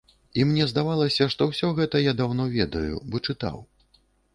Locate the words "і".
0.39-0.45